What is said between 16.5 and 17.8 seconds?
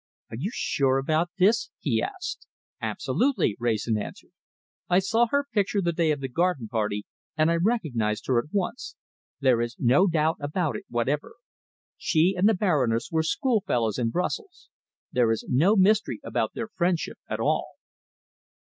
their friendship at all."